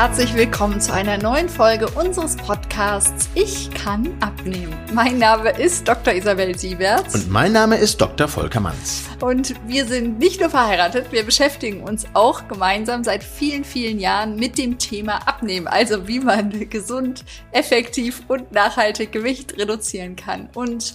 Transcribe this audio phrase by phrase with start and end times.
[0.00, 4.72] herzlich willkommen zu einer neuen Folge unseres Podcasts Ich kann abnehmen.
[4.92, 6.14] Mein Name ist Dr.
[6.14, 7.16] Isabel Sieberts.
[7.16, 8.28] Und mein Name ist Dr.
[8.28, 9.08] Volker Manns.
[9.20, 14.36] Und wir sind nicht nur verheiratet, wir beschäftigen uns auch gemeinsam seit vielen, vielen Jahren
[14.36, 15.66] mit dem Thema Abnehmen.
[15.66, 20.48] Also wie man gesund, effektiv und nachhaltig Gewicht reduzieren kann.
[20.54, 20.94] Und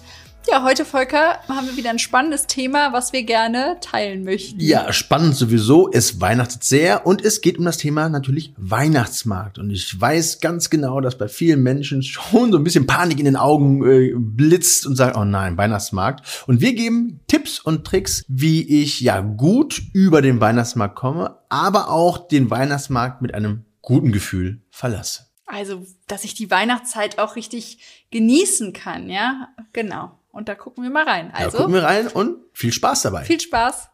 [0.49, 4.59] ja, heute, Volker, haben wir wieder ein spannendes Thema, was wir gerne teilen möchten.
[4.59, 5.89] Ja, spannend sowieso.
[5.91, 9.57] Es weihnachtet sehr und es geht um das Thema natürlich Weihnachtsmarkt.
[9.57, 13.25] Und ich weiß ganz genau, dass bei vielen Menschen schon so ein bisschen Panik in
[13.25, 16.45] den Augen äh, blitzt und sagt, oh nein, Weihnachtsmarkt.
[16.47, 21.89] Und wir geben Tipps und Tricks, wie ich ja gut über den Weihnachtsmarkt komme, aber
[21.89, 25.27] auch den Weihnachtsmarkt mit einem guten Gefühl verlasse.
[25.45, 27.77] Also, dass ich die Weihnachtszeit auch richtig
[28.11, 29.49] genießen kann, ja?
[29.71, 30.19] Genau.
[30.33, 31.31] Und da gucken wir mal rein.
[31.31, 33.23] Also, da gucken wir rein und viel Spaß dabei.
[33.23, 33.89] Viel Spaß.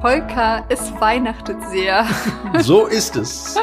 [0.00, 2.04] Polka, es weihnachtet sehr.
[2.58, 3.56] So ist es.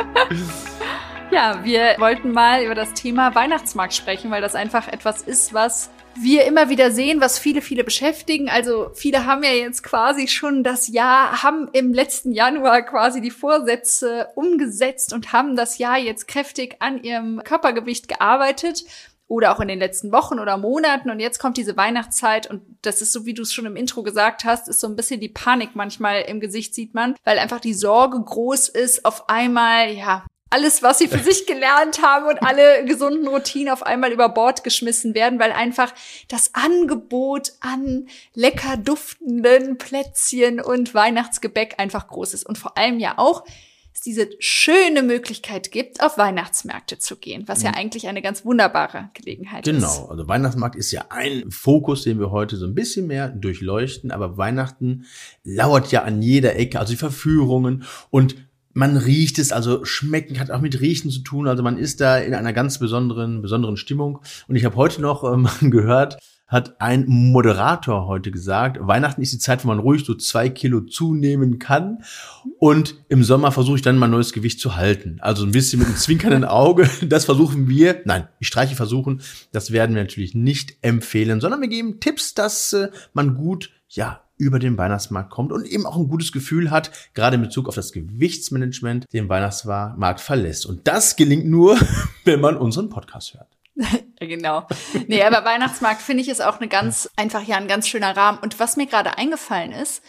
[1.32, 5.90] ja, wir wollten mal über das Thema Weihnachtsmarkt sprechen, weil das einfach etwas ist, was
[6.16, 8.50] wir immer wieder sehen, was viele, viele beschäftigen.
[8.50, 13.32] Also viele haben ja jetzt quasi schon das Jahr, haben im letzten Januar quasi die
[13.32, 18.84] Vorsätze umgesetzt und haben das Jahr jetzt kräftig an ihrem Körpergewicht gearbeitet
[19.30, 21.10] oder auch in den letzten Wochen oder Monaten.
[21.10, 24.04] Und jetzt kommt diese Weihnachtszeit und das ist so, wie du es schon im Intro
[24.04, 27.60] gesagt hast, ist so ein bisschen die Panik manchmal im Gesicht sieht man, weil einfach
[27.60, 32.44] die Sorge groß ist, auf einmal, ja, alles, was sie für sich gelernt haben und
[32.44, 35.94] alle gesunden Routinen auf einmal über Bord geschmissen werden, weil einfach
[36.28, 42.46] das Angebot an lecker duftenden Plätzchen und Weihnachtsgebäck einfach groß ist.
[42.46, 43.44] Und vor allem ja auch,
[44.00, 47.76] es diese schöne Möglichkeit gibt, auf Weihnachtsmärkte zu gehen, was ja mhm.
[47.76, 49.88] eigentlich eine ganz wunderbare Gelegenheit genau.
[49.88, 49.96] ist.
[49.98, 54.12] Genau, also Weihnachtsmarkt ist ja ein Fokus, den wir heute so ein bisschen mehr durchleuchten,
[54.12, 55.06] aber Weihnachten
[55.44, 58.36] lauert ja an jeder Ecke, also die Verführungen und
[58.80, 61.50] man riecht es, also schmecken hat auch mit Riechen zu tun.
[61.50, 64.20] Also man ist da in einer ganz besonderen, besonderen Stimmung.
[64.48, 66.18] Und ich habe heute noch ähm, gehört,
[66.48, 70.80] hat ein Moderator heute gesagt, Weihnachten ist die Zeit, wo man ruhig so zwei Kilo
[70.80, 72.04] zunehmen kann.
[72.58, 75.18] Und im Sommer versuche ich dann mal neues Gewicht zu halten.
[75.20, 76.90] Also ein bisschen mit einem zwinkernden Auge.
[77.06, 78.02] Das versuchen wir.
[78.06, 79.22] Nein, ich streiche versuchen.
[79.52, 84.22] Das werden wir natürlich nicht empfehlen, sondern wir geben Tipps, dass äh, man gut, ja,
[84.40, 87.76] über den Weihnachtsmarkt kommt und eben auch ein gutes Gefühl hat, gerade in Bezug auf
[87.76, 90.66] das Gewichtsmanagement, den Weihnachtsmarkt verlässt.
[90.66, 91.78] Und das gelingt nur,
[92.24, 93.48] wenn man unseren Podcast hört.
[94.20, 94.66] genau.
[95.08, 98.40] Nee, aber Weihnachtsmarkt finde ich ist auch eine ganz, einfach ja ein ganz schöner Rahmen.
[98.40, 100.02] Und was mir gerade eingefallen ist,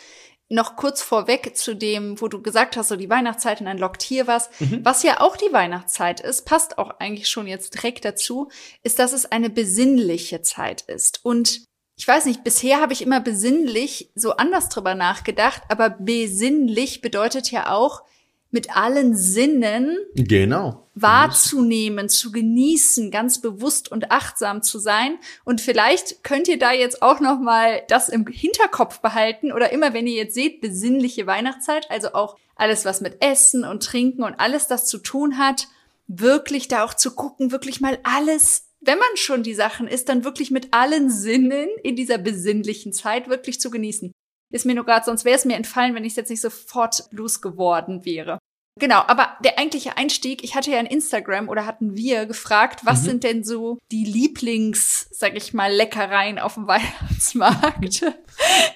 [0.49, 4.03] noch kurz vorweg zu dem, wo du gesagt hast, so die Weihnachtszeit und dann lockt
[4.03, 4.51] hier was.
[4.59, 4.81] Mhm.
[4.85, 8.49] Was ja auch die Weihnachtszeit ist, passt auch eigentlich schon jetzt direkt dazu,
[8.83, 11.25] ist, dass es eine besinnliche Zeit ist.
[11.25, 11.70] Und
[12.01, 17.51] ich weiß nicht, bisher habe ich immer besinnlich so anders drüber nachgedacht, aber besinnlich bedeutet
[17.51, 18.05] ja auch
[18.51, 20.89] mit allen Sinnen genau.
[20.95, 25.19] wahrzunehmen, zu genießen, ganz bewusst und achtsam zu sein.
[25.45, 29.93] Und vielleicht könnt ihr da jetzt auch noch mal das im Hinterkopf behalten oder immer
[29.93, 34.41] wenn ihr jetzt seht besinnliche Weihnachtszeit, also auch alles was mit Essen und Trinken und
[34.41, 35.69] alles das zu tun hat,
[36.07, 40.25] wirklich da auch zu gucken, wirklich mal alles wenn man schon die Sachen isst, dann
[40.25, 44.13] wirklich mit allen Sinnen in dieser besinnlichen Zeit wirklich zu genießen.
[44.53, 47.05] Ist mir nur gerade, sonst wäre es mir entfallen, wenn ich es jetzt nicht sofort
[47.11, 48.39] losgeworden wäre.
[48.81, 53.03] Genau, aber der eigentliche Einstieg, ich hatte ja in Instagram oder hatten wir gefragt, was
[53.03, 53.05] mhm.
[53.05, 58.03] sind denn so die Lieblings, sag ich mal, Leckereien auf dem Weihnachtsmarkt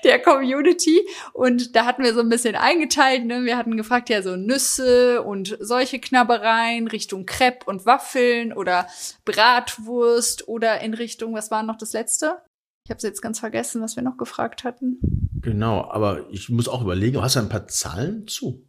[0.04, 1.00] der Community?
[1.32, 3.44] Und da hatten wir so ein bisschen eingeteilt, ne?
[3.44, 8.86] Wir hatten gefragt, ja, so Nüsse und solche Knabbereien Richtung Crepe und Waffeln oder
[9.24, 12.42] Bratwurst oder in Richtung, was war noch das letzte?
[12.84, 14.98] Ich habe jetzt ganz vergessen, was wir noch gefragt hatten.
[15.40, 18.68] Genau, aber ich muss auch überlegen, hast du ein paar Zahlen zu?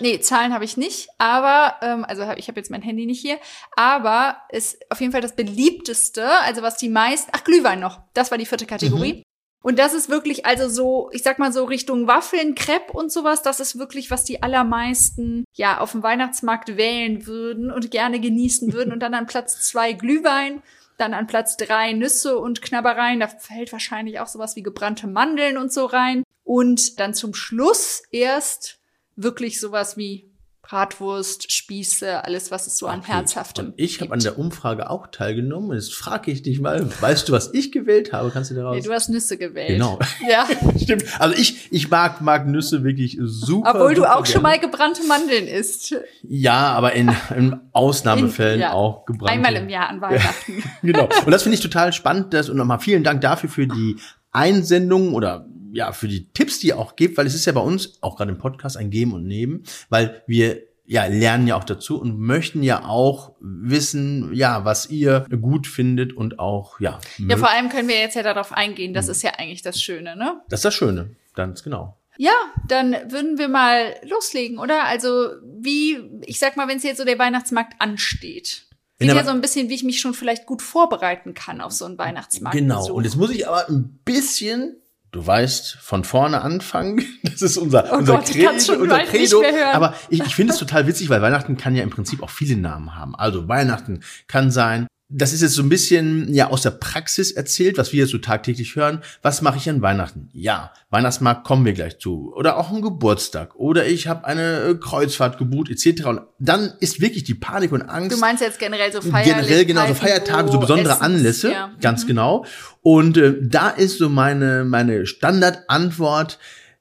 [0.00, 3.20] Nee, Zahlen habe ich nicht, aber, ähm, also hab, ich habe jetzt mein Handy nicht
[3.20, 3.38] hier,
[3.76, 8.30] aber ist auf jeden Fall das beliebteste, also was die meisten, ach, Glühwein noch, das
[8.30, 9.14] war die vierte Kategorie.
[9.14, 9.22] Mhm.
[9.62, 13.42] Und das ist wirklich, also so, ich sag mal so Richtung Waffeln, Crepe und sowas,
[13.42, 18.72] das ist wirklich, was die allermeisten ja auf dem Weihnachtsmarkt wählen würden und gerne genießen
[18.72, 18.92] würden.
[18.92, 20.62] Und dann an Platz zwei Glühwein,
[20.98, 25.56] dann an Platz drei Nüsse und Knabbereien, da fällt wahrscheinlich auch sowas wie gebrannte Mandeln
[25.56, 26.24] und so rein.
[26.42, 28.81] Und dann zum Schluss erst
[29.16, 30.28] wirklich sowas wie
[30.62, 33.12] Bratwurst, Spieße, alles, was es so an Okay.
[33.12, 35.72] herzhaftem Und ich habe an der Umfrage auch teilgenommen.
[35.76, 38.30] Jetzt frage ich dich mal, weißt du, was ich gewählt habe?
[38.30, 38.76] Kannst du daraus?
[38.76, 39.70] Nee, du hast Nüsse gewählt.
[39.70, 39.98] Genau.
[40.26, 40.46] Ja.
[40.80, 41.02] Stimmt.
[41.20, 43.74] Also ich, ich mag, mag Nüsse wirklich super.
[43.74, 44.56] Obwohl du super auch schon gerne.
[44.56, 45.96] mal gebrannte Mandeln isst.
[46.22, 48.72] Ja, aber in, in Ausnahmefällen In- ja.
[48.72, 49.32] auch gebrannte.
[49.32, 50.62] Einmal im Jahr an Weihnachten.
[50.82, 51.08] genau.
[51.26, 52.32] Und das finde ich total spannend.
[52.34, 53.96] Dass, und nochmal vielen Dank dafür für die
[54.30, 57.60] Einsendungen oder ja, für die Tipps, die ihr auch gebt, weil es ist ja bei
[57.60, 61.64] uns, auch gerade im Podcast, ein Geben und Nehmen, weil wir ja, lernen ja auch
[61.64, 67.36] dazu und möchten ja auch wissen, ja, was ihr gut findet und auch, ja, Ja,
[67.36, 68.92] vor allem können wir jetzt ja darauf eingehen.
[68.92, 70.42] Das ist ja eigentlich das Schöne, ne?
[70.48, 71.16] das ist das Schöne.
[71.34, 71.96] Ganz genau.
[72.18, 72.34] Ja,
[72.68, 74.84] dann würden wir mal loslegen, oder?
[74.84, 78.66] Also, wie, ich sag mal, wenn es jetzt so der Weihnachtsmarkt ansteht.
[79.00, 81.84] Der ihr so ein bisschen, wie ich mich schon vielleicht gut vorbereiten kann auf so
[81.84, 82.56] einen Weihnachtsmarkt.
[82.56, 82.92] Genau.
[82.92, 84.81] Und jetzt muss ich aber ein bisschen,
[85.12, 87.04] du weißt, von vorne anfangen.
[87.22, 89.42] Das ist unser, Oh unser, Gott, ich kann's schon unser Credo.
[89.72, 92.56] Aber ich, ich finde es total witzig, weil Weihnachten kann ja im Prinzip auch viele
[92.56, 93.14] Namen haben.
[93.16, 94.86] Also Weihnachten kann sein.
[95.14, 98.18] Das ist jetzt so ein bisschen ja aus der Praxis erzählt, was wir jetzt so
[98.18, 99.02] tagtäglich hören.
[99.20, 100.30] Was mache ich an Weihnachten?
[100.32, 102.32] Ja, Weihnachtsmarkt kommen wir gleich zu.
[102.34, 103.54] Oder auch ein Geburtstag.
[103.56, 106.06] Oder ich habe eine äh, Kreuzfahrt gebucht etc.
[106.06, 108.16] Und dann ist wirklich die Panik und Angst.
[108.16, 111.70] Du meinst jetzt generell so Feierlichkeiten, Generell genau, so Feiertage, so besondere Essens- Anlässe, ja.
[111.80, 112.44] ganz genau.
[112.80, 116.38] Und äh, da ist so meine, meine Standardantwort,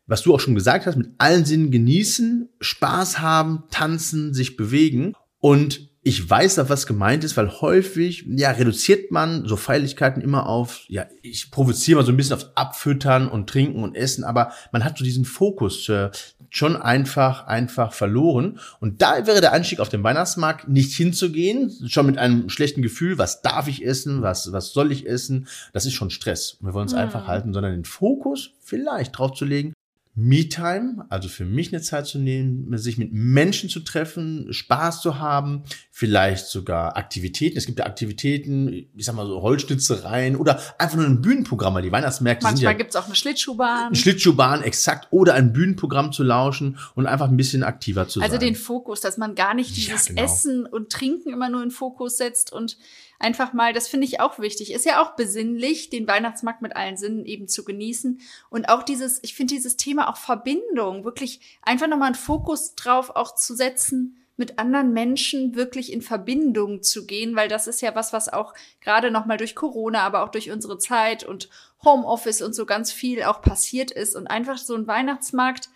[0.08, 5.14] was du auch schon gesagt hast, mit allen Sinnen genießen, Spaß haben, tanzen, sich bewegen.
[5.40, 10.48] Und ich weiß, auf was gemeint ist, weil häufig, ja, reduziert man so Feierlichkeiten immer
[10.48, 14.52] auf, ja, ich provoziere mal so ein bisschen aufs Abfüttern und Trinken und Essen, aber
[14.72, 16.10] man hat so diesen Fokus äh,
[16.50, 18.60] schon einfach, einfach verloren.
[18.80, 23.20] Und da wäre der Einstieg auf den Weihnachtsmarkt nicht hinzugehen, schon mit einem schlechten Gefühl,
[23.20, 26.58] was darf ich essen, was, was soll ich essen, das ist schon Stress.
[26.62, 29.74] Wir wollen es einfach halten, sondern den Fokus vielleicht drauf zu legen,
[30.14, 35.20] Me-Time, also für mich eine Zeit zu nehmen, sich mit Menschen zu treffen, Spaß zu
[35.20, 37.58] haben, vielleicht sogar Aktivitäten.
[37.58, 41.84] Es gibt ja Aktivitäten, ich sag mal so Holzschnitzereien oder einfach nur ein Bühnenprogramm, weil
[41.84, 43.88] die Weihnachtsmärkte sind Manchmal ja gibt's auch eine Schlittschuhbahn.
[43.88, 48.34] eine Schlittschuhbahn exakt oder ein Bühnenprogramm zu lauschen und einfach ein bisschen aktiver zu Also
[48.34, 48.42] sein.
[48.42, 50.24] den Fokus, dass man gar nicht Ja, dieses genau.
[50.24, 52.78] Essen und Trinken immer nur in Fokus setzt und
[53.22, 54.72] einfach mal, das finde ich auch wichtig.
[54.72, 58.20] Ist ja auch besinnlich, den Weihnachtsmarkt mit allen Sinnen eben zu genießen.
[58.50, 63.12] Und auch dieses, ich finde dieses Thema auch Verbindung, wirklich einfach nochmal einen Fokus drauf
[63.12, 67.94] auch zu setzen, mit anderen Menschen wirklich in Verbindung zu gehen, weil das ist ja
[67.94, 71.50] was, was auch gerade nochmal durch Corona, aber auch durch unsere Zeit und
[71.84, 74.16] Homeoffice und so ganz viel auch passiert ist.
[74.16, 75.70] Und einfach so ein Weihnachtsmarkt,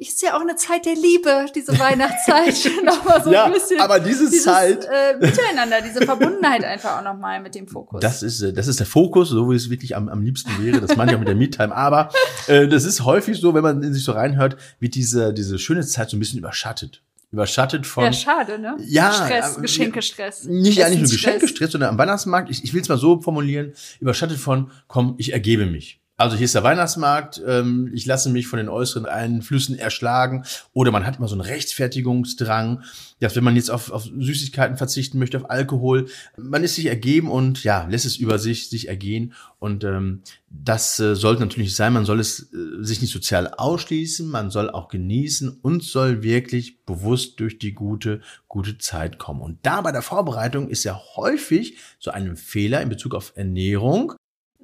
[0.00, 2.54] ist ja auch eine Zeit der Liebe, diese Weihnachtszeit.
[2.84, 3.80] nochmal so Ja, ein bisschen.
[3.80, 8.00] aber diese dieses, Zeit- Äh, miteinander, diese Verbundenheit einfach auch nochmal mit dem Fokus.
[8.00, 10.80] Das ist, äh, das ist der Fokus, so wie es wirklich am, am liebsten wäre.
[10.80, 11.74] Das meine ich auch mit der Me-Time.
[11.74, 12.10] Aber
[12.46, 15.84] äh, das ist häufig so, wenn man in sich so reinhört, wird diese, diese schöne
[15.84, 17.02] Zeit so ein bisschen überschattet.
[17.32, 18.04] Überschattet von.
[18.04, 18.76] ja, schade, ne?
[18.86, 20.44] Ja, Stress, äh, Geschenkestress.
[20.44, 21.10] Nicht ja, nicht nur.
[21.10, 25.32] Geschenkestress, sondern am Weihnachtsmarkt, ich, ich will es mal so formulieren, überschattet von, komm, ich
[25.34, 26.00] ergebe mich.
[26.20, 30.44] Also hier ist der Weihnachtsmarkt, ähm, ich lasse mich von den äußeren Einflüssen erschlagen.
[30.72, 32.82] Oder man hat immer so einen Rechtfertigungsdrang,
[33.20, 37.30] dass wenn man jetzt auf, auf Süßigkeiten verzichten möchte, auf Alkohol, man ist sich ergeben
[37.30, 39.32] und ja, lässt es über sich sich ergehen.
[39.60, 44.28] Und ähm, das äh, sollte natürlich sein, man soll es äh, sich nicht sozial ausschließen,
[44.28, 49.40] man soll auch genießen und soll wirklich bewusst durch die gute, gute Zeit kommen.
[49.40, 54.14] Und da bei der Vorbereitung ist ja häufig so ein Fehler in Bezug auf Ernährung.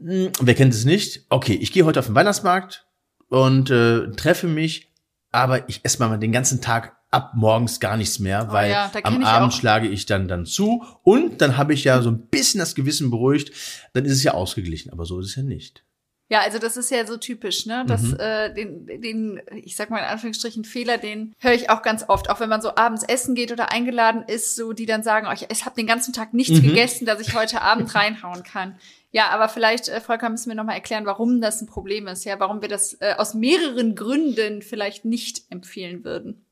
[0.00, 1.24] Hm, Wer kennt es nicht?
[1.28, 2.86] Okay, ich gehe heute auf den Weihnachtsmarkt
[3.28, 4.92] und äh, treffe mich,
[5.30, 8.90] aber ich esse mal den ganzen Tag ab morgens gar nichts mehr, Oh weil ja,
[8.92, 9.56] da am Abend auch.
[9.56, 13.10] schlage ich dann dann zu und dann habe ich ja so ein bisschen das Gewissen
[13.10, 13.52] beruhigt,
[13.92, 15.84] dann ist es ja ausgeglichen, aber so ist es ja nicht.
[16.30, 17.84] Ja, also das ist ja so typisch, ne?
[17.86, 18.16] Das, Mhm.
[18.18, 22.30] äh, den, den, ich sag mal in Anführungsstrichen Fehler, den höre ich auch ganz oft,
[22.30, 25.32] auch wenn man so abends essen geht oder eingeladen ist, so die dann sagen, oh,
[25.34, 26.62] ich, ich habe den ganzen Tag nichts Mhm.
[26.62, 28.76] gegessen, dass ich heute Abend reinhauen kann.
[29.14, 32.40] Ja, aber vielleicht, äh, Volker, müssen wir nochmal erklären, warum das ein Problem ist, ja,
[32.40, 36.44] warum wir das äh, aus mehreren Gründen vielleicht nicht empfehlen würden.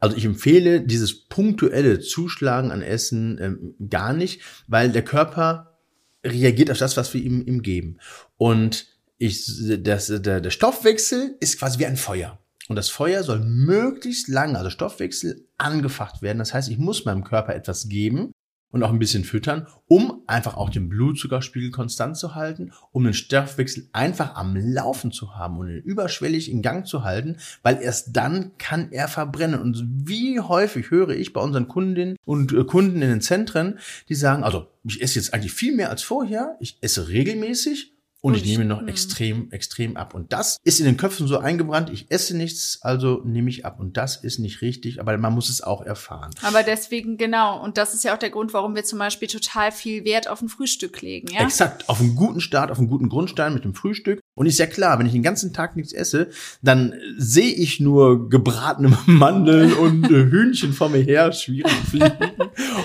[0.00, 5.78] Also ich empfehle dieses punktuelle Zuschlagen an Essen ähm, gar nicht, weil der Körper
[6.24, 7.98] reagiert auf das, was wir ihm, ihm geben.
[8.38, 8.86] Und
[9.18, 9.44] ich,
[9.80, 12.38] das, der, der Stoffwechsel ist quasi wie ein Feuer.
[12.68, 16.38] Und das Feuer soll möglichst lange, also Stoffwechsel, angefacht werden.
[16.38, 18.32] Das heißt, ich muss meinem Körper etwas geben
[18.70, 23.14] und auch ein bisschen füttern, um einfach auch den Blutzuckerspiegel konstant zu halten, um den
[23.14, 28.16] Stoffwechsel einfach am Laufen zu haben und ihn überschwellig in Gang zu halten, weil erst
[28.16, 29.60] dann kann er verbrennen.
[29.60, 34.14] Und wie häufig höre ich bei unseren Kundinnen und äh, Kunden in den Zentren, die
[34.14, 37.95] sagen, also ich esse jetzt eigentlich viel mehr als vorher, ich esse regelmäßig
[38.26, 40.12] Und ich nehme noch extrem, extrem ab.
[40.12, 41.90] Und das ist in den Köpfen so eingebrannt.
[41.90, 43.78] Ich esse nichts, also nehme ich ab.
[43.78, 46.30] Und das ist nicht richtig, aber man muss es auch erfahren.
[46.42, 47.62] Aber deswegen, genau.
[47.62, 50.42] Und das ist ja auch der Grund, warum wir zum Beispiel total viel Wert auf
[50.42, 51.28] ein Frühstück legen.
[51.32, 51.42] Ja?
[51.42, 51.88] Exakt.
[51.88, 54.20] Auf einen guten Start, auf einen guten Grundstein mit dem Frühstück.
[54.34, 56.28] Und ist ja klar, wenn ich den ganzen Tag nichts esse,
[56.62, 62.12] dann sehe ich nur gebratene Mandeln und äh, Hühnchen vor mir her, schwierig fliegen.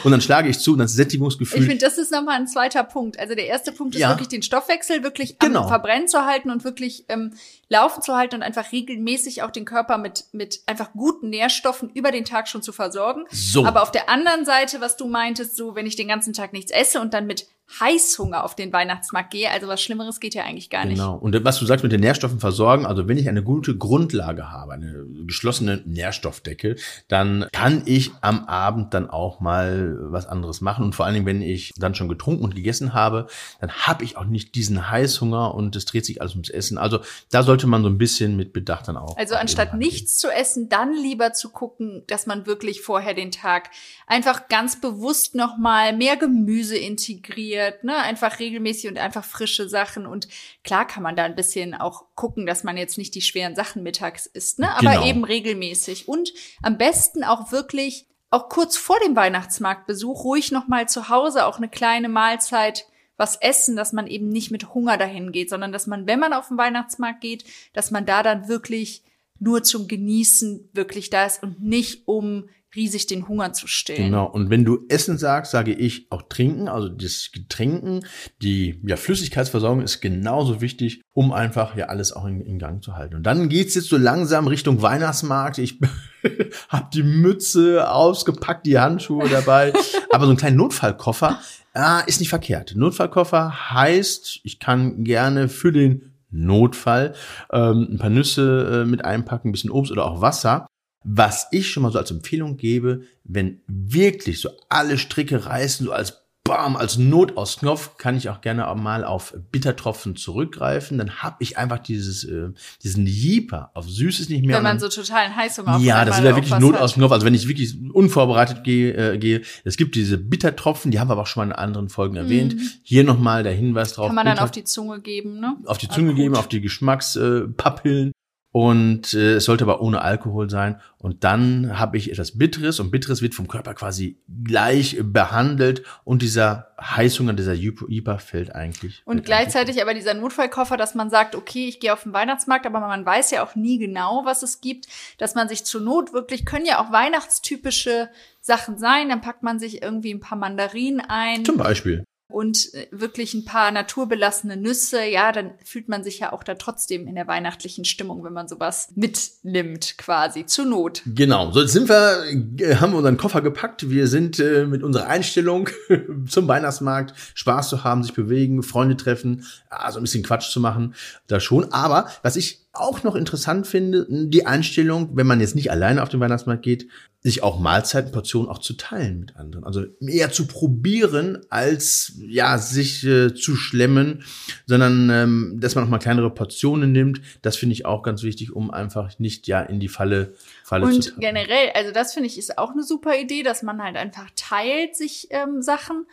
[0.04, 1.62] Und dann schlage ich zu und das Sättigungsgefühl.
[1.62, 3.20] Ich finde, das ist nochmal ein zweiter Punkt.
[3.20, 4.10] Also der erste Punkt ist Ja.
[4.10, 5.62] wirklich den Stoffwechsel wirklich Genau.
[5.64, 7.34] am Verbrennen zu halten und wirklich ähm,
[7.70, 12.12] laufen zu halten und einfach regelmäßig auch den Körper mit, mit einfach guten Nährstoffen über
[12.12, 13.24] den Tag schon zu versorgen.
[13.32, 13.66] So.
[13.66, 16.72] Aber auf der anderen Seite, was du meintest, so wenn ich den ganzen Tag nichts
[16.72, 17.48] esse und dann mit
[17.80, 20.98] Heißhunger auf den Weihnachtsmarkt gehe, also was Schlimmeres geht ja eigentlich gar nicht.
[20.98, 21.16] Genau.
[21.16, 24.74] Und was du sagst mit den Nährstoffen versorgen, also wenn ich eine gute Grundlage habe,
[24.74, 26.76] eine geschlossene Nährstoffdecke,
[27.08, 30.84] dann kann ich am Abend dann auch mal was anderes machen.
[30.86, 33.28] Und vor allen Dingen, wenn ich dann schon getrunken und gegessen habe,
[33.60, 36.78] dann habe ich auch nicht diesen Heißhunger und es dreht sich alles ums Essen.
[36.78, 39.18] Also da sollte man so ein bisschen mit Bedacht dann auch.
[39.18, 43.70] Also anstatt nichts zu essen, dann lieber zu gucken, dass man wirklich vorher den Tag
[44.08, 47.96] einfach ganz bewusst nochmal mehr Gemüse integriert, ne?
[47.98, 50.06] Einfach regelmäßig und einfach frische Sachen.
[50.06, 50.28] Und
[50.64, 53.84] klar kann man da ein bisschen auch gucken, dass man jetzt nicht die schweren Sachen
[53.84, 54.72] mittags isst, ne?
[54.76, 55.06] Aber Genau.
[55.06, 56.08] eben regelmäßig.
[56.08, 61.58] Und am besten auch wirklich auch kurz vor dem Weihnachtsmarktbesuch ruhig nochmal zu Hause auch
[61.58, 65.86] eine kleine Mahlzeit was essen, dass man eben nicht mit Hunger dahin geht, sondern dass
[65.86, 69.04] man, wenn man auf den Weihnachtsmarkt geht, dass man da dann wirklich
[69.38, 74.06] nur zum Genießen wirklich da ist und nicht um riesig den Hunger zu stillen.
[74.06, 74.26] Genau.
[74.26, 76.68] Und wenn du Essen sagst, sage ich auch trinken.
[76.68, 78.06] Also das Getränken,
[78.42, 82.96] die ja, Flüssigkeitsversorgung ist genauso wichtig, um einfach ja alles auch in, in Gang zu
[82.96, 83.16] halten.
[83.16, 85.58] Und dann geht's jetzt so langsam Richtung Weihnachtsmarkt.
[85.58, 85.80] Ich
[86.70, 89.74] habe die Mütze ausgepackt, die Handschuhe dabei.
[90.12, 91.40] Aber so ein kleiner Notfallkoffer
[91.74, 92.74] ah, ist nicht verkehrt.
[92.76, 97.14] Notfallkoffer heißt, ich kann gerne für den Notfall
[97.52, 100.68] ähm, ein paar Nüsse äh, mit einpacken, ein bisschen Obst oder auch Wasser.
[101.04, 105.92] Was ich schon mal so als Empfehlung gebe, wenn wirklich so alle Stricke reißen, so
[105.92, 110.98] als Bam, als Notausknopf, kann ich auch gerne auch mal auf Bittertropfen zurückgreifen.
[110.98, 112.50] Dann habe ich einfach dieses, äh,
[112.84, 114.58] diesen Jeeper auf Süßes nicht mehr.
[114.58, 116.82] Wenn man so totalen Heißhunger auf ja, das ist ja wirklich was Not hat.
[116.82, 117.12] aus Knopf.
[117.12, 121.14] Also wenn ich wirklich unvorbereitet gehe, äh, gehe, es gibt diese Bittertropfen, die haben wir
[121.14, 122.56] aber auch schon mal in anderen Folgen erwähnt.
[122.82, 124.06] Hier nochmal der Hinweis drauf.
[124.06, 124.10] Mhm.
[124.10, 125.58] Kann man dann Bitter- auf die Zunge geben, ne?
[125.68, 126.18] auf die Zunge Akut.
[126.18, 128.11] geben, auf die Geschmackspapillen.
[128.54, 130.82] Und äh, es sollte aber ohne Alkohol sein.
[130.98, 136.22] Und dann habe ich etwas Bitteres und Bitteres wird vom Körper quasi gleich behandelt und
[136.22, 139.02] dieser Heißhunger, dieser Jeeper fällt eigentlich.
[139.06, 142.82] Und gleichzeitig aber dieser Notfallkoffer, dass man sagt, okay, ich gehe auf den Weihnachtsmarkt, aber
[142.82, 146.46] man weiß ja auch nie genau, was es gibt, dass man sich zur Not wirklich,
[146.46, 148.10] können ja auch weihnachtstypische
[148.42, 152.04] Sachen sein, dann packt man sich irgendwie ein paar Mandarinen ein Zum Beispiel.
[152.32, 156.56] Und äh, wirklich ein paar naturbelassene Nüsse, ja, dann fühlt man sich ja auch da
[156.56, 161.02] trotzdem in der weihnachtlichen Stimmung, wenn man sowas mitnimmt, quasi, zur Not.
[161.06, 162.24] Genau, so jetzt sind wir,
[162.60, 163.90] äh, haben wir unseren Koffer gepackt.
[163.90, 165.70] Wir sind äh, mit unserer Einstellung
[166.28, 170.96] zum Weihnachtsmarkt, Spaß zu haben, sich bewegen, Freunde treffen, also ein bisschen Quatsch zu machen,
[171.28, 171.72] da schon.
[171.72, 176.10] Aber was ich auch noch interessant finde, die Einstellung, wenn man jetzt nicht alleine auf
[176.10, 176.88] den Weihnachtsmarkt geht,
[177.20, 179.66] sich auch Mahlzeiten, Portionen auch zu teilen mit anderen.
[179.66, 184.24] Also eher zu probieren, als ja sich äh, zu schlemmen,
[184.66, 187.22] sondern ähm, dass man auch mal kleinere Portionen nimmt.
[187.42, 191.12] Das finde ich auch ganz wichtig, um einfach nicht ja in die Falle, Falle zu
[191.12, 194.30] Und generell, also das finde ich ist auch eine super Idee, dass man halt einfach
[194.36, 196.08] teilt sich ähm, Sachen.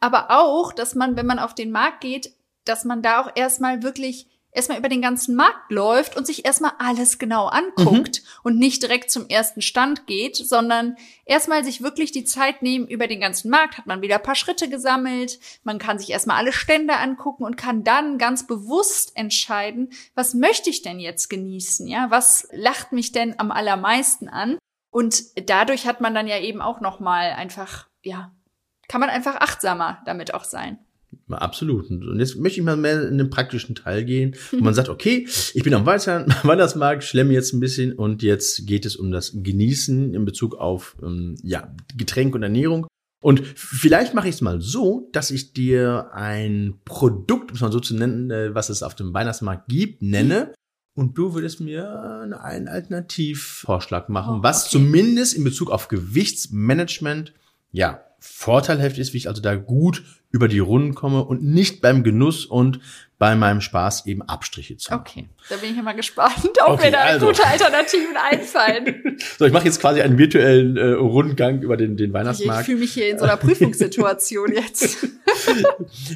[0.00, 2.32] Aber auch, dass man, wenn man auf den Markt geht,
[2.64, 6.72] dass man da auch erstmal wirklich erstmal über den ganzen Markt läuft und sich erstmal
[6.78, 10.96] alles genau anguckt und nicht direkt zum ersten Stand geht, sondern
[11.26, 14.34] erstmal sich wirklich die Zeit nehmen über den ganzen Markt, hat man wieder ein paar
[14.34, 19.92] Schritte gesammelt, man kann sich erstmal alle Stände angucken und kann dann ganz bewusst entscheiden,
[20.14, 22.10] was möchte ich denn jetzt genießen, ja?
[22.10, 24.58] Was lacht mich denn am allermeisten an?
[24.90, 28.30] Und dadurch hat man dann ja eben auch noch mal einfach ja,
[28.88, 30.78] kann man einfach achtsamer damit auch sein.
[31.28, 31.90] Absolut.
[31.90, 35.26] Und jetzt möchte ich mal mehr in den praktischen Teil gehen, wo man sagt, okay,
[35.54, 40.12] ich bin am Weihnachtsmarkt, schlemme jetzt ein bisschen und jetzt geht es um das Genießen
[40.14, 42.86] in Bezug auf ähm, ja, Getränk und Ernährung.
[43.22, 47.72] Und vielleicht mache ich es mal so, dass ich dir ein Produkt, um es mal
[47.72, 50.52] so zu nennen, äh, was es auf dem Weihnachtsmarkt gibt, nenne.
[50.96, 51.88] Und du würdest mir
[52.20, 54.72] einen- einen Alternativvorschlag machen, Oh, was okay.
[54.72, 57.32] zumindest in Bezug auf Gewichtsmanagement
[57.72, 60.02] ja vorteilhaft ist, wie ich also da gut
[60.34, 62.80] über die Runden komme und nicht beim Genuss und
[63.20, 65.02] bei meinem Spaß eben Abstriche zu machen.
[65.06, 67.26] Okay, da bin ich immer gespannt, ob Okay, mir da also.
[67.26, 69.18] gute Alternativen einfallen.
[69.38, 72.66] So, ich mache jetzt quasi einen virtuellen äh, Rundgang über den, den Ich Weihnachtsmarkt.
[72.66, 75.06] fühle mich hier in so einer Prüfungssituation jetzt.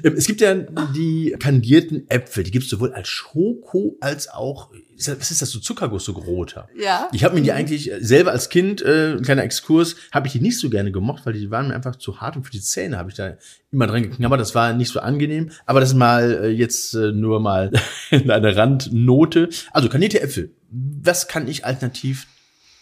[0.02, 5.30] Es gibt ja die kandierten Äpfel, die gibt es sowohl als Schoko als auch, was
[5.30, 6.68] ist das, so Zuckerguss, so roter.
[6.76, 7.08] Ja.
[7.12, 10.32] Ich habe mir die eigentlich äh, selber als Kind, äh, ein kleiner Exkurs, habe ich
[10.32, 12.60] die nicht so gerne gemocht, weil die waren mir einfach zu hart und für die
[12.60, 13.36] Zähne habe ich da
[13.70, 14.40] immer dran geknabbert.
[14.40, 15.50] Das war nicht so angenehm.
[15.66, 17.70] Aber das ist mal äh, jetzt äh, nur mal
[18.10, 19.48] eine Randnote.
[19.72, 20.50] Also kandierte Äpfel.
[20.70, 22.26] Was kann ich alternativ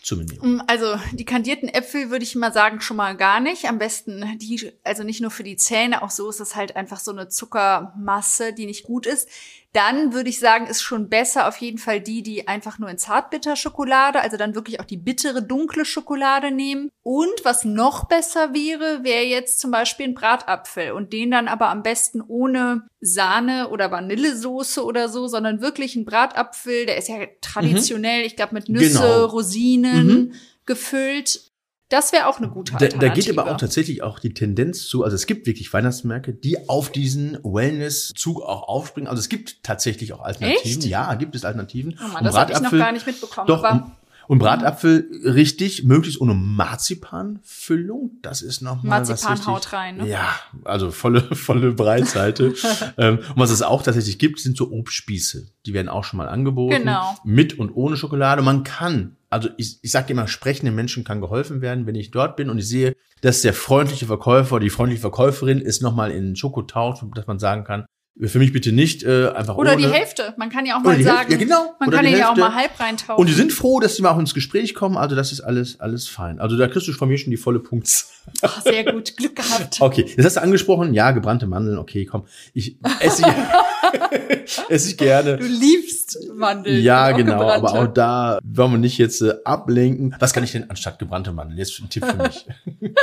[0.02, 0.56] zu mir nehmen?
[0.56, 3.66] Mm, Also die kandierten Äpfel würde ich mal sagen schon mal gar nicht.
[3.66, 7.00] Am besten die, also nicht nur für die Zähne, auch so ist es halt einfach
[7.00, 9.28] so eine Zuckermasse, die nicht gut ist.
[9.76, 12.96] Dann würde ich sagen, ist schon besser auf jeden Fall die, die einfach nur in
[12.96, 16.90] Zartbitterschokolade, also dann wirklich auch die bittere, dunkle Schokolade nehmen.
[17.02, 21.68] Und was noch besser wäre, wäre jetzt zum Beispiel ein Bratapfel und den dann aber
[21.68, 27.16] am besten ohne Sahne oder Vanillesoße oder so, sondern wirklich ein Bratapfel, der ist ja
[27.42, 29.24] traditionell, ich glaube mit Nüsse, Genau.
[29.26, 30.32] Rosinen
[30.64, 31.52] gefüllt.
[31.88, 33.08] Das wäre auch eine gute Da, Alternative.
[33.08, 36.68] da geht aber auch tatsächlich auch die Tendenz zu, also es gibt wirklich Weihnachtsmärkte, die
[36.68, 39.08] auf diesen Wellness-Zug auch aufspringen.
[39.08, 40.80] Also es gibt tatsächlich auch Alternativen.
[40.82, 40.84] Echt?
[40.84, 41.96] Ja, gibt es Alternativen.
[42.00, 43.46] Oh Mann, Und das habe ich noch gar nicht mitbekommen.
[43.46, 43.92] Doch, aber
[44.28, 48.12] und, Bratapfel richtig, möglichst ohne Marzipanfüllung.
[48.22, 50.08] Das ist nochmal was Marzipan richtig, haut rein, ne?
[50.08, 52.54] Ja, also volle, volle Breitseite.
[52.98, 55.46] ähm, und was es auch tatsächlich gibt, sind so Obstspieße.
[55.66, 56.76] Die werden auch schon mal angeboten.
[56.76, 57.16] Genau.
[57.24, 58.42] Mit und ohne Schokolade.
[58.42, 62.36] Man kann, also ich, ich sage immer, sprechenden Menschen kann geholfen werden, wenn ich dort
[62.36, 66.62] bin und ich sehe, dass der freundliche Verkäufer, die freundliche Verkäuferin ist nochmal in Schoko
[66.62, 67.86] taucht, dass man sagen kann,
[68.20, 69.82] für mich bitte nicht äh, einfach oder ohne.
[69.82, 70.32] die Hälfte.
[70.38, 71.74] Man kann ja auch mal sagen, ja, genau.
[71.78, 73.20] man Oder kann ja auch mal halb reintauchen.
[73.20, 74.96] Und die sind froh, dass sie mal auch ins Gespräch kommen.
[74.96, 76.40] Also das ist alles, alles fein.
[76.40, 78.10] Also da kriegst du von mir schon die volle Punktzahl.
[78.42, 79.80] Ach, sehr gut, Glück gehabt.
[79.86, 80.94] Okay, das hast du angesprochen.
[80.94, 81.78] Ja, gebrannte Mandeln.
[81.78, 82.24] Okay, komm.
[82.54, 83.22] Ich esse
[84.68, 85.36] esse ich gerne.
[85.36, 86.82] Du liebst Mandeln.
[86.82, 87.48] Ja, genau.
[87.48, 90.14] Aber auch da wollen wir nicht jetzt äh, ablenken.
[90.18, 91.58] Was kann ich denn anstatt gebrannte Mandeln?
[91.58, 92.46] Jetzt ein Tipp für mich.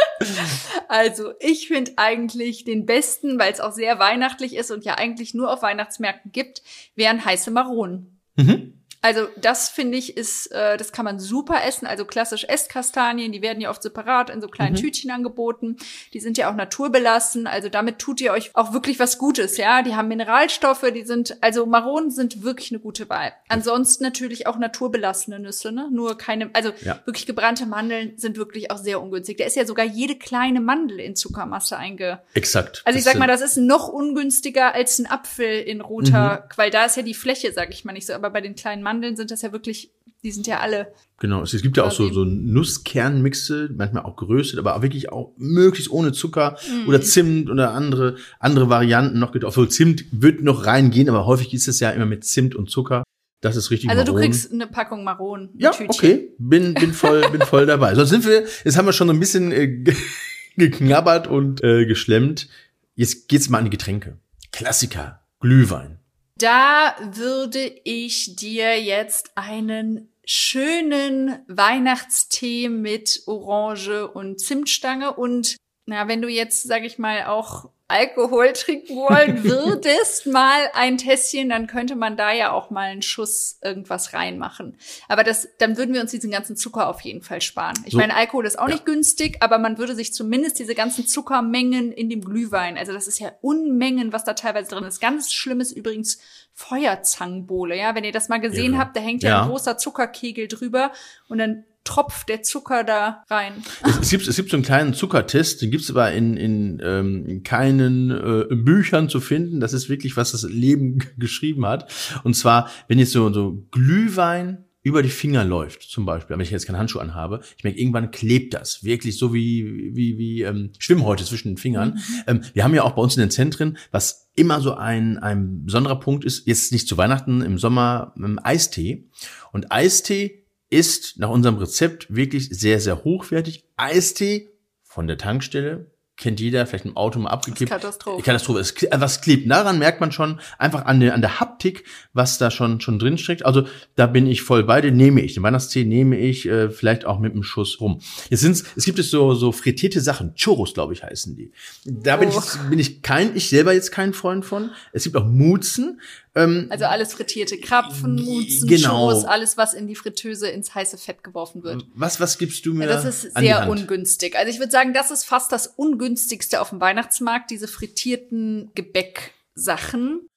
[0.88, 5.34] Also, ich finde eigentlich den besten, weil es auch sehr weihnachtlich ist und ja eigentlich
[5.34, 6.62] nur auf Weihnachtsmärkten gibt,
[6.96, 8.22] wären heiße Maronen.
[8.36, 8.83] Mhm.
[9.04, 11.86] Also das finde ich ist, äh, das kann man super essen.
[11.86, 14.80] Also klassisch Esskastanien, die werden ja oft separat in so kleinen Mhm.
[14.80, 15.76] Tütchen angeboten.
[16.14, 17.46] Die sind ja auch naturbelassen.
[17.46, 19.82] Also damit tut ihr euch auch wirklich was Gutes, ja.
[19.84, 23.34] Die haben Mineralstoffe, die sind, also Maronen sind wirklich eine gute Wahl.
[23.50, 25.90] Ansonsten natürlich auch naturbelassene Nüsse, ne?
[25.92, 27.00] Nur keine, also Ja.
[27.06, 29.38] wirklich gebrannte Mandeln sind wirklich auch sehr ungünstig.
[29.38, 32.82] Da ist ja sogar jede kleine Mandel in Zuckermasse einge, Exakt.
[32.86, 36.58] also ich sag mal, das ist noch ungünstiger als ein Apfel in roter, Mhm.
[36.58, 38.82] weil da ist ja die Fläche, sag ich mal nicht so, aber bei den kleinen
[38.82, 39.92] Mandeln sind das ja wirklich,
[40.24, 40.94] die sind ja alle.
[41.20, 45.32] Genau, es gibt ja auch so, so Nusskernmixe, manchmal auch geröstet, aber auch wirklich auch
[45.38, 46.88] möglichst ohne Zucker Mhm.
[46.90, 49.34] oder Zimt oder andere, andere Varianten noch.
[49.52, 53.04] So Zimt wird noch reingehen, aber häufig ist es ja immer mit Zimt und Zucker.
[53.42, 54.32] Das ist richtig Also du Maronen.
[54.32, 55.90] kriegst eine Packung Maronen, ein Ja, Tütchen.
[55.90, 57.94] okay, bin, bin voll, bin voll dabei.
[57.96, 59.96] So sind wir, jetzt haben wir schon so ein bisschen äh, ge-
[60.58, 62.48] geknabbert und äh, geschlemmt.
[62.96, 64.18] Jetzt geht's mal an die Getränke.
[64.52, 66.00] Klassiker, Glühwein.
[66.44, 76.22] Da würde ich dir jetzt einen schönen Weihnachtstee mit Orange und Zimtstange und na, wenn
[76.22, 81.96] du jetzt, sag ich mal, auch Alkohol trinken wollen würdest, mal ein Tässchen, dann könnte
[81.96, 84.78] man da ja auch mal einen Schuss irgendwas reinmachen.
[85.08, 87.76] Aber das, dann würden wir uns diesen ganzen Zucker auf jeden Fall sparen.
[87.86, 87.98] Ich So.
[88.00, 88.74] meine, Alkohol ist auch Ja.
[88.74, 93.08] nicht günstig, aber man würde sich zumindest diese ganzen Zuckermengen in dem Glühwein, also das
[93.08, 95.00] ist ja Unmengen, was da teilweise drin ist.
[95.00, 96.20] Ganz schlimm ist übrigens
[96.54, 97.96] Feuerzangenbowle, ja.
[97.96, 98.82] Wenn ihr das mal gesehen Irre.
[98.82, 99.42] habt, da hängt ja, Ja.
[99.44, 100.92] ein großer Zuckerkegel drüber
[101.28, 103.64] und dann tropft der Zucker da rein.
[103.84, 107.26] Es, es, gibt, es gibt so einen kleinen Zuckertest, den gibt's aber in, in, ähm,
[107.28, 109.60] in keinen äh, Büchern zu finden.
[109.60, 111.92] Das ist wirklich, was das Leben geschrieben hat.
[112.24, 116.52] Und zwar, wenn jetzt so, so Glühwein über die Finger läuft, zum Beispiel, wenn ich
[116.52, 118.84] jetzt keinen Handschuh anhabe, ich merke, irgendwann klebt das.
[118.84, 122.00] Wirklich so wie, wie, wie ähm, Schwimmhäute zwischen den Fingern.
[122.28, 125.64] Ähm, wir haben ja auch bei uns in den Zentren, was immer so ein, ein
[125.66, 129.08] besonderer Punkt ist, jetzt nicht zu Weihnachten, im Sommer ähm, Eistee.
[129.54, 130.43] Und Eistee
[130.74, 133.64] ist nach unserem Rezept wirklich sehr, sehr hochwertig.
[133.78, 134.50] Eistee
[134.84, 137.72] von der Tankstelle, kennt jeder, vielleicht im Auto mal abgekippt.
[137.72, 138.22] Katastrophe.
[138.22, 138.60] Katastrophe.
[138.60, 139.50] Es, was klebt?
[139.50, 143.18] Daran merkt man schon einfach an der, an der Haptik, was da schon, schon drin
[143.18, 143.44] steckt.
[143.44, 144.92] Also da bin ich voll bei dir.
[144.92, 145.34] Nehme ich.
[145.34, 148.00] Den Weihnachtstee nehme ich äh, vielleicht auch mit einem Schuss rum.
[148.30, 150.36] Jetzt sind's, es gibt es so, so frittierte Sachen.
[150.36, 151.52] Churros, glaube ich, heißen die.
[151.86, 152.40] Da bin, Oh.
[152.40, 154.70] ich, bin ich kein, ich selber jetzt kein Freund von.
[154.92, 156.00] Es gibt auch Mutzen.
[156.36, 158.90] Ähm, Also alles frittierte Krapfen, Mutzen, Genau.
[159.10, 161.86] Churros, alles, was in die Fritteuse ins heiße Fett geworfen wird.
[161.94, 162.86] was, was gibst du mir?
[162.88, 164.36] Ja, das ist sehr ungünstig.
[164.36, 170.28] Also ich würde sagen, das ist fast das ungünstigste auf dem Weihnachtsmarkt, diese frittierten Gebäcksachen.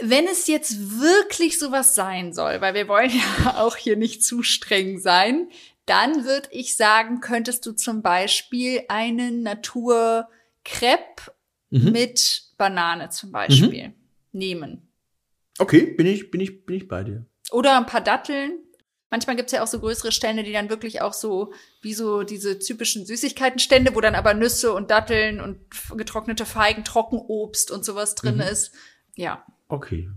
[0.00, 4.42] Wenn es jetzt wirklich sowas sein soll, weil wir wollen ja auch hier nicht zu
[4.42, 5.48] streng sein,
[5.86, 11.32] dann würde ich sagen, könntest du zum Beispiel einen Natur-Crepe
[11.70, 11.90] Mhm.
[11.92, 13.92] mit Banane zum Beispiel
[14.30, 14.85] nehmen.
[15.58, 17.24] Okay, bin ich, bin ich, bin ich bei dir.
[17.50, 18.58] Oder ein paar Datteln.
[19.10, 22.58] Manchmal gibt's ja auch so größere Stände, die dann wirklich auch so, wie so diese
[22.58, 25.60] typischen Süßigkeitenstände, wo dann aber Nüsse und Datteln und
[25.96, 28.40] getrocknete Feigen, Trockenobst und sowas drin Mhm.
[28.42, 28.74] ist.
[29.14, 29.46] Ja.
[29.68, 30.08] Okay.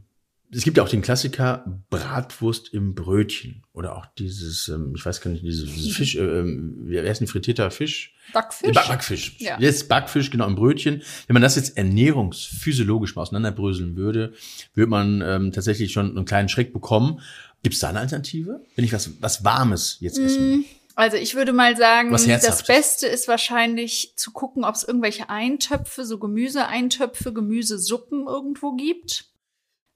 [0.52, 3.64] Es gibt ja auch den Klassiker Bratwurst im Brötchen.
[3.72, 7.22] Oder auch dieses, ähm, ich weiß gar nicht, dieses, dieses Fisch, äh, ähm, wie heißt
[7.22, 8.16] ein frittierter Fisch?
[8.34, 8.74] Backfisch.
[8.74, 9.36] Back- Backfisch.
[9.40, 9.58] Ja.
[9.60, 11.04] Jetzt Backfisch, genau, im Brötchen.
[11.28, 14.34] Wenn man das jetzt ernährungsphysiologisch mal auseinanderbröseln würde,
[14.74, 17.22] würde man ähm, tatsächlich schon einen kleinen Schreck bekommen.
[17.62, 18.64] Gibt es da eine Alternative?
[18.76, 20.64] Wenn ich was, was Warmes jetzt essen will?
[20.96, 22.64] Also ich würde mal sagen, das.
[22.66, 29.26] Beste ist wahrscheinlich zu gucken, ob es irgendwelche Eintöpfe, so Gemüseeintöpfe, Gemüsesuppen irgendwo gibt.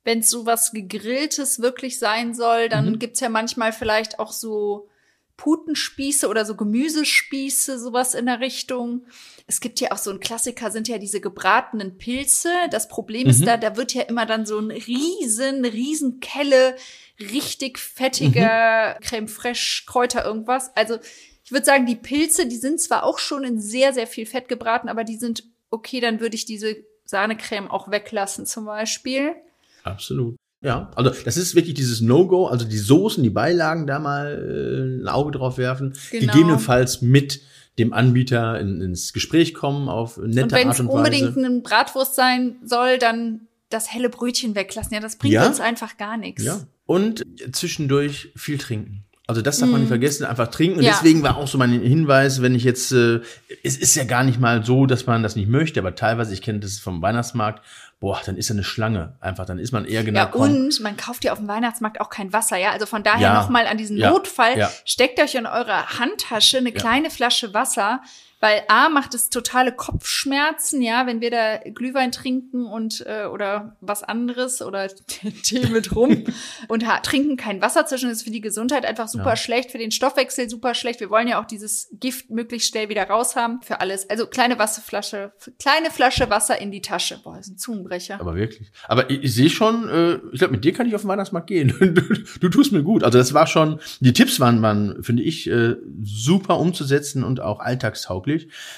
[0.04, 3.00] Wenn es so was Gegrilltes wirklich sein soll, dann Mhm.
[3.00, 4.89] gibt's ja manchmal vielleicht auch so
[5.38, 9.06] Putenspieße oder so Gemüsespieße, sowas in der Richtung.
[9.48, 12.50] Es gibt ja auch so ein Klassiker, sind ja diese gebratenen Pilze.
[12.70, 13.46] Das Problem ist Mhm.
[13.46, 16.76] da, da wird ja immer dann so ein riesen, riesen Kelle,
[17.20, 20.76] richtig fettiger Creme fraiche, Kräuter, irgendwas.
[20.76, 20.98] Also
[21.44, 24.48] ich würde sagen, die Pilze, die sind zwar auch schon in sehr, sehr viel Fett
[24.48, 29.36] gebraten, aber die sind okay, dann würde ich diese Sahnecreme auch weglassen zum Beispiel.
[29.84, 30.36] Absolut.
[30.62, 35.04] Ja, also das ist wirklich dieses No-Go, also die Soßen, die Beilagen da mal äh,
[35.04, 36.32] ein Auge drauf werfen, Genau.
[36.32, 37.41] gegebenenfalls mit
[37.80, 41.46] dem Anbieter in, ins Gespräch kommen auf nette Und wenn Art es und unbedingt Weise.
[41.46, 44.93] eine Bratwurst sein soll, dann das helle Brötchen weglassen.
[44.93, 45.48] Ja, das bringt Ja.
[45.48, 46.43] uns einfach gar nichts.
[46.43, 46.62] Ja.
[46.86, 49.04] Und zwischendurch viel trinken.
[49.26, 50.80] Also das darf man nicht vergessen, einfach trinken.
[50.80, 50.84] Und.
[50.84, 50.91] Ja.
[50.91, 53.22] deswegen war auch so mein Hinweis, wenn ich jetzt, äh,
[53.63, 56.41] es ist ja gar nicht mal so, dass man das nicht möchte, aber teilweise, ich
[56.41, 57.63] kenne das vom Weihnachtsmarkt,
[57.99, 59.15] boah, dann ist ja eine Schlange.
[59.21, 60.19] Einfach, dann ist man eher genau.
[60.19, 62.71] Ja, und man kauft ja auf dem Weihnachtsmarkt auch kein Wasser, ja.
[62.71, 63.34] Also von daher Ja.
[63.41, 64.10] nochmal an diesen Ja.
[64.12, 64.58] Notfall.
[64.58, 64.69] Ja.
[64.86, 68.01] Steckt euch in eure Handtasche eine kleine Flasche Wasser,
[68.43, 73.77] weil A macht es totale Kopfschmerzen, ja, wenn wir da Glühwein trinken und äh, oder
[73.79, 74.89] was anderes oder
[75.43, 76.25] Tee mit rum
[76.67, 79.36] und trinken kein Wasser zwischen, das ist für die Gesundheit einfach super Ja.
[79.38, 80.99] schlecht, für den Stoffwechsel super schlecht.
[80.99, 84.10] Wir wollen ja auch dieses Gift möglichst schnell wieder raus haben für alles.
[84.10, 87.21] Also kleine Wasserflasche, kleine Flasche Wasser in die Tasche.
[87.23, 88.19] Boah, das ist ein Zungenbrecher.
[88.19, 88.73] Aber wirklich.
[88.89, 91.47] Aber ich, ich sehe schon, äh, ich glaube, mit dir kann ich auf den Weihnachtsmarkt
[91.47, 91.73] gehen.
[91.93, 92.01] Du,
[92.39, 93.03] du tust mir gut.
[93.03, 97.60] Also das war schon, die Tipps waren, waren finde ich, äh, super umzusetzen und auch
[97.60, 98.33] alltagstauglich.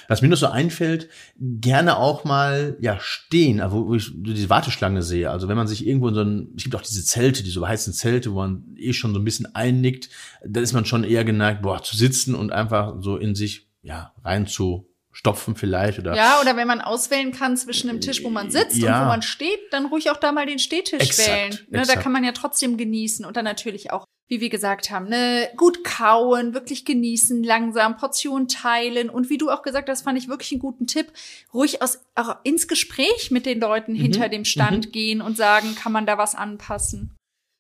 [0.08, 5.04] Was mir noch so einfällt, gerne auch mal ja stehen, also wo ich diese Warteschlange
[5.04, 5.30] sehe.
[5.32, 7.94] Also wenn man sich irgendwo in so ein, es gibt auch diese Zelte, diese heißen
[7.94, 10.10] Zelte, wo man eh schon so ein bisschen einnickt,
[10.46, 14.14] da ist man schon eher geneigt, boah, zu sitzen und einfach so in sich ja
[14.24, 18.30] rein zu stopfen vielleicht oder Ja, oder wenn man auswählen kann zwischen dem Tisch, wo
[18.30, 19.00] man sitzt Ja.
[19.00, 21.52] und wo man steht, dann ruhig auch da mal den Stehtisch Exakt, wählen.
[21.70, 22.02] Ne, da exakt.
[22.04, 25.86] kann man ja trotzdem genießen und dann natürlich auch, wie wir gesagt haben, ne, gut
[25.86, 30.52] kauen, wirklich genießen, langsam Portionen teilen und wie du auch gesagt hast, fand ich wirklich
[30.52, 31.14] einen guten Tipp,
[31.54, 33.98] ruhig aus, auch ins Gespräch mit den Leuten Mhm.
[33.98, 37.16] hinter dem Stand gehen und sagen, kann man da was anpassen?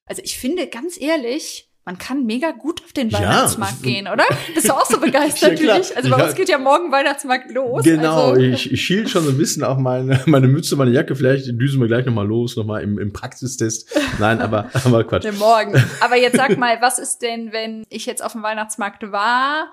[0.09, 3.19] Also ich finde, ganz ehrlich, man kann mega gut auf den Ja.
[3.19, 4.23] Weihnachtsmarkt gehen, oder?
[4.55, 5.95] Bist du auch so begeistert Ja, wie ich?
[5.95, 6.25] Also bei Ja.
[6.25, 7.83] uns geht ja morgen Weihnachtsmarkt los.
[7.83, 11.15] Genau, also, ich, ich schiel schon so ein bisschen auf meine, meine Mütze, meine Jacke.
[11.15, 13.95] Vielleicht düsen wir gleich nochmal los, nochmal im, im Praxistest.
[14.17, 15.25] Nein, aber, aber Quatsch.
[15.25, 15.75] Ne, morgen.
[16.01, 19.69] Aber jetzt sag mal, was ist denn, wenn ich jetzt auf dem Weihnachtsmarkt war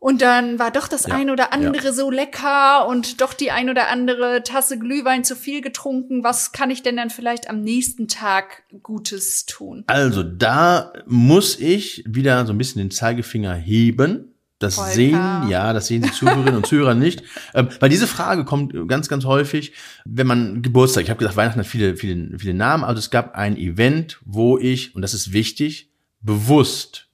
[0.00, 3.68] und dann war doch das Ja, ein oder andere so lecker und doch die ein
[3.68, 6.24] oder andere Tasse Glühwein zu viel getrunken.
[6.24, 9.84] Was kann ich denn dann vielleicht am nächsten Tag Gutes tun?
[9.88, 14.34] Also da muss ich wieder so ein bisschen den Zeigefinger heben.
[14.58, 14.92] Das Volker.
[14.92, 17.22] sehen, ja, das sehen die Zuhörerinnen und Zuhörer nicht.
[17.52, 19.72] Ähm, weil diese Frage kommt ganz, ganz häufig,
[20.04, 23.34] wenn man Geburtstag, ich habe gesagt, Weihnachten hat viele, viele, viele Namen, also es gab
[23.34, 27.09] ein Event, wo ich, und das ist wichtig, bewusst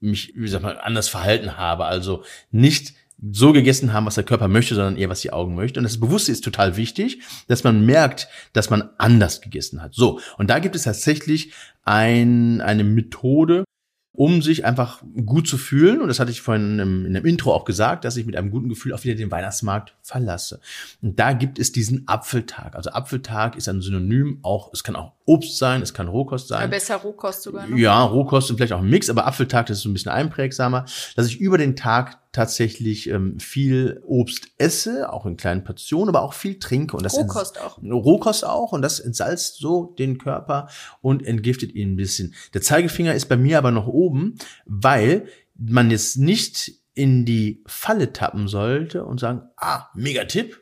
[0.00, 1.84] mich, wie sag mal, anders verhalten habe.
[1.84, 2.94] Also nicht
[3.32, 5.78] so gegessen haben, was der Körper möchte, sondern eher, was die Augen möchte.
[5.78, 9.94] Und das Bewusste ist total wichtig, dass man merkt, dass man anders gegessen hat.
[9.94, 11.52] So, und da gibt es tatsächlich
[11.84, 13.64] ein, eine Methode,
[14.12, 16.00] um sich einfach gut zu fühlen.
[16.00, 18.50] Und das hatte ich vorhin im, in dem Intro auch gesagt, dass ich mit einem
[18.50, 20.60] guten Gefühl auch wieder den Weihnachtsmarkt verlasse.
[21.00, 22.74] Und da gibt es diesen Apfeltag.
[22.74, 26.70] Also Apfeltag ist ein Synonym, auch, es kann auch Obst sein, es kann Rohkost sein.
[26.70, 27.66] besser Rohkost sogar.
[27.68, 27.78] Ne?
[27.78, 30.86] Ja, Rohkost und vielleicht auch ein Mix, aber Apfeltag, das ist so ein bisschen einprägsamer,
[31.14, 36.22] dass ich über den Tag tatsächlich ähm, viel Obst esse, auch in kleinen Portionen, aber
[36.22, 36.96] auch viel trinke.
[36.96, 37.78] Und das Rohkost auch.
[37.80, 38.72] Rohkost auch.
[38.72, 40.68] Und das entsalzt so den Körper
[41.00, 42.34] und entgiftet ihn ein bisschen.
[42.52, 48.12] Der Zeigefinger ist bei mir aber noch oben, weil man jetzt nicht in die Falle
[48.12, 50.60] tappen sollte und sagen, ah, mega Tipp,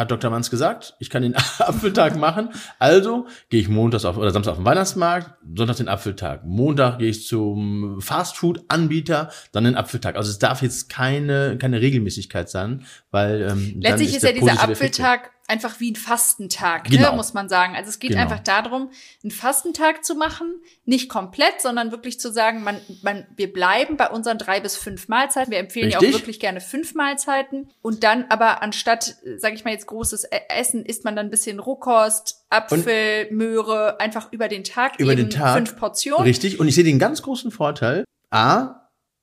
[0.00, 0.30] hat Dr.
[0.30, 2.50] Manns gesagt, ich kann den Apfeltag machen.
[2.78, 6.44] Also gehe ich montags auf oder Samstag auf den Weihnachtsmarkt, Sonntag den Apfeltag.
[6.44, 10.16] Montag gehe ich zum Fastfood-Anbieter, dann den Apfeltag.
[10.16, 14.62] Also es darf jetzt keine, keine Regelmäßigkeit sein, weil ähm, letztlich ist, ist ja dieser
[14.62, 17.10] Apfeltag einfach wie ein Fastentag, ne, genau.
[17.10, 17.74] ne, muss man sagen.
[17.76, 18.22] Also es geht genau.
[18.22, 18.90] einfach darum,
[19.22, 24.08] einen Fastentag zu machen, nicht komplett, sondern wirklich zu sagen, man, man, wir bleiben bei
[24.08, 25.50] unseren drei bis fünf Mahlzeiten.
[25.50, 26.02] Wir empfehlen Richtig.
[26.02, 27.68] ja auch wirklich gerne fünf Mahlzeiten.
[27.82, 31.30] Und dann aber anstatt, sage ich mal jetzt großes e-, Essen, isst man dann ein
[31.30, 34.98] bisschen Rohkost, Apfel, und Möhre, einfach über den Tag.
[34.98, 35.56] Über den Tag.
[35.56, 36.22] Fünf Portionen.
[36.22, 36.60] Richtig.
[36.60, 38.04] Und ich sehe den ganz großen Vorteil.
[38.30, 38.79] A,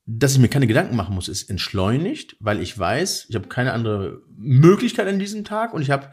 [0.07, 3.73] dass ich mir keine Gedanken machen muss, ist entschleunigt, weil ich weiß, ich habe keine
[3.73, 6.09] andere Möglichkeit an diesem Tag und ich habe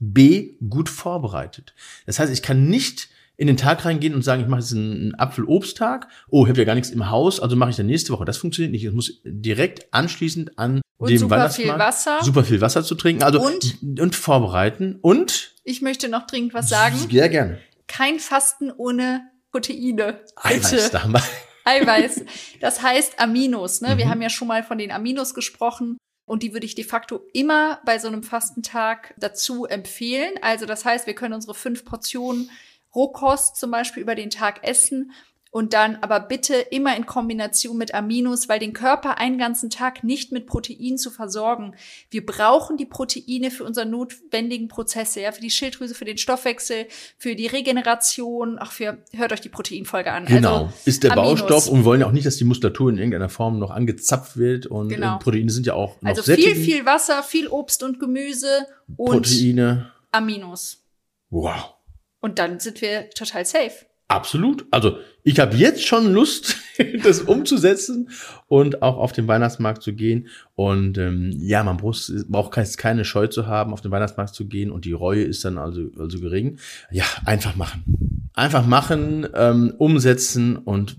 [0.00, 1.74] B gut vorbereitet.
[2.06, 5.14] Das heißt, ich kann nicht in den Tag reingehen und sagen, ich mache jetzt einen
[5.16, 6.08] Apfel-Obsttag.
[6.30, 8.24] Oh, ich habe ja gar nichts im Haus, also mache ich dann nächste Woche.
[8.24, 8.84] Das funktioniert nicht.
[8.84, 12.20] Ich muss direkt anschließend an und dem super viel Wasser.
[12.22, 13.24] super viel Wasser zu trinken.
[13.24, 14.98] Also und, und vorbereiten.
[15.02, 16.96] Und ich möchte noch dringend was sagen.
[16.96, 17.58] Sehr gerne.
[17.88, 20.20] Kein Fasten ohne Proteine.
[20.36, 21.22] Eiweiß, da haben wir.
[21.64, 22.24] Eiweiß.
[22.60, 23.80] Das heißt Aminos.
[23.80, 23.94] Ne?
[23.94, 23.98] Mhm.
[23.98, 25.98] Wir haben ja schon mal von den Aminos gesprochen.
[26.26, 30.32] Und die würde ich de facto immer bei so einem Fastentag dazu empfehlen.
[30.40, 32.50] Also das heißt, wir können unsere fünf Portionen
[32.94, 35.12] Rohkost zum Beispiel über den Tag essen
[35.54, 40.02] und dann aber bitte immer in Kombination mit Aminos, weil den Körper einen ganzen Tag
[40.02, 41.76] nicht mit Protein zu versorgen.
[42.10, 46.88] Wir brauchen die Proteine für unsere notwendigen Prozesse, ja, für die Schilddrüse, für den Stoffwechsel,
[47.18, 50.24] für die Regeneration, auch für, hört euch die Proteinfolge an.
[50.24, 51.42] Genau, also, ist der Aminos.
[51.42, 54.36] Baustoff und wir wollen ja auch nicht, dass die Muskulatur in irgendeiner Form noch angezapft
[54.36, 55.20] wird und genau.
[55.20, 59.92] Proteine sind ja auch noch Also viel, viel Wasser, viel Obst und Gemüse und Proteine.
[60.10, 60.82] Aminos.
[61.30, 61.74] Wow.
[62.18, 63.86] Und dann sind wir total safe.
[64.08, 64.66] Absolut.
[64.70, 66.56] Also ich habe jetzt schon Lust,
[67.02, 68.10] das umzusetzen
[68.48, 70.28] und auch auf den Weihnachtsmarkt zu gehen.
[70.54, 74.70] Und ähm, ja, man braucht, braucht keine Scheu zu haben, auf den Weihnachtsmarkt zu gehen
[74.70, 76.58] und die Reue ist dann also, also gering.
[76.90, 78.30] Ja, einfach machen.
[78.34, 80.96] Einfach machen, ähm, umsetzen und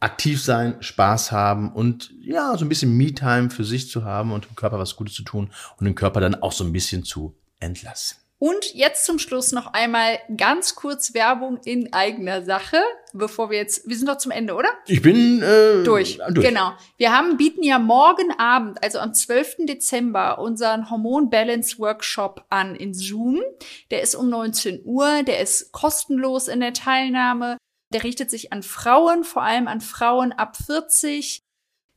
[0.00, 4.46] aktiv sein, Spaß haben und ja, so ein bisschen Me-Time für sich zu haben und
[4.46, 7.36] dem Körper was Gutes zu tun und den Körper dann auch so ein bisschen zu
[7.60, 8.21] entlassen.
[8.42, 12.78] Und jetzt zum Schluss noch einmal ganz kurz Werbung in eigener Sache,
[13.12, 14.68] bevor wir jetzt, wir sind doch zum Ende, oder?
[14.88, 16.18] Ich bin äh, durch.
[16.28, 16.48] durch.
[16.48, 16.72] Genau.
[16.96, 19.66] Wir haben bieten ja morgen Abend, also am 12.
[19.68, 23.40] Dezember, unseren Hormon Balance Workshop an in Zoom.
[23.92, 27.58] Der ist um 19 Uhr, der ist kostenlos in der Teilnahme.
[27.92, 31.42] Der richtet sich an Frauen, vor allem an Frauen ab 40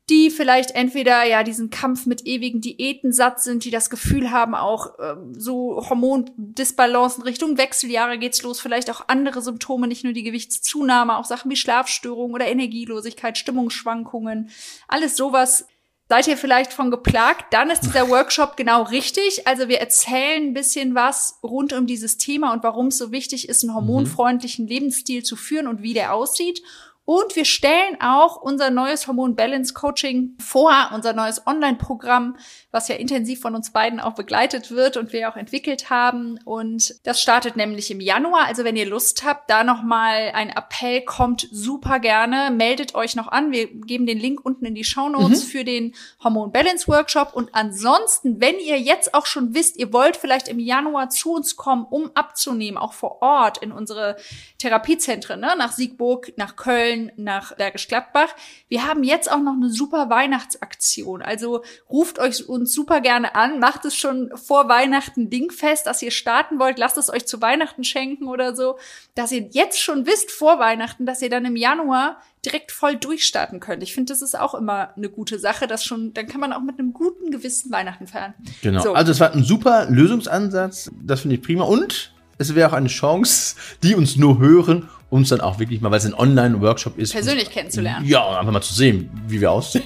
[0.10, 4.54] die vielleicht entweder ja diesen Kampf mit ewigen Diäten satt sind, die das Gefühl haben,
[4.54, 10.24] auch äh, so Hormondisbalancen Richtung Wechseljahre geht's los, vielleicht auch andere Symptome, nicht nur die
[10.24, 14.52] Gewichtszunahme, auch Sachen wie Schlafstörungen oder Energielosigkeit, Stimmungsschwankungen,
[14.88, 15.66] alles sowas.
[16.08, 17.52] Seid ihr vielleicht von geplagt?
[17.52, 19.48] Dann ist dieser Workshop genau richtig.
[19.48, 23.50] Also wir erzählen ein bisschen was rund um dieses Thema und warum es so wichtig
[23.50, 26.62] ist, einen hormonfreundlichen Lebensstil zu führen und wie der aussieht.
[27.06, 32.36] Und wir stellen auch unser neues Hormon Balance Coaching vor, unser neues Online-Programm,
[32.72, 36.40] was ja intensiv von uns beiden auch begleitet wird und wir auch entwickelt haben.
[36.46, 38.46] Und das startet nämlich im Januar.
[38.48, 42.50] Also wenn ihr Lust habt, da nochmal ein Appell kommt super gerne.
[42.50, 43.52] Meldet euch noch an.
[43.52, 45.48] Wir geben den Link unten in die Show Notes mhm.
[45.48, 47.36] für den Hormon Balance Workshop.
[47.36, 51.56] Und ansonsten, wenn ihr jetzt auch schon wisst, ihr wollt vielleicht im Januar zu uns
[51.56, 54.18] kommen, um abzunehmen, auch vor Ort in unsere
[54.58, 55.54] Therapiezentren, ne?
[55.56, 58.30] nach Siegburg, nach Köln, Köln nach Bergisch Gladbach.
[58.68, 61.22] Wir haben jetzt auch noch eine super Weihnachtsaktion.
[61.22, 66.12] Also ruft euch uns super gerne an, macht es schon vor Weihnachten dingfest, dass ihr
[66.12, 68.78] starten wollt, lasst es euch zu Weihnachten schenken oder so,
[69.14, 73.60] dass ihr jetzt schon wisst vor Weihnachten, dass ihr dann im Januar direkt voll durchstarten
[73.60, 73.82] könnt.
[73.82, 76.62] Ich finde, das ist auch immer eine gute Sache, dass schon, dann kann man auch
[76.62, 78.36] mit einem guten Gewissen Weihnachten feiern.
[78.62, 78.82] Genau.
[78.82, 78.94] So.
[78.94, 80.92] Also es war ein super Lösungsansatz.
[81.02, 81.64] Das finde ich prima.
[81.64, 85.92] Und es wäre auch eine Chance, die uns nur hören uns dann auch wirklich mal,
[85.92, 87.14] weil es ein Online-Workshop ist.
[87.14, 88.06] Persönlich kennenzulernen.
[88.06, 89.84] Ja, einfach mal zu sehen, wie wir aussehen.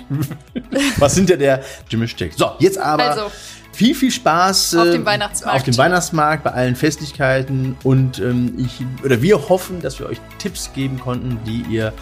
[0.97, 2.33] Was sind ja der Gymnastik?
[2.35, 3.03] So, jetzt aber.
[3.03, 3.31] Also.
[3.71, 5.57] Viel, viel Spaß auf dem Weihnachtsmarkt.
[5.57, 10.19] Auf dem Weihnachtsmarkt bei allen Festlichkeiten und ähm, ich oder wir hoffen, dass wir euch
[10.37, 11.93] Tipps geben konnten, die ihr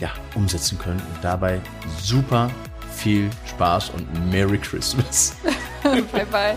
[0.00, 1.60] ja umsetzen könnt und dabei
[2.02, 2.50] super
[2.92, 5.36] viel Spaß und Merry Christmas.
[5.82, 6.56] bye bye.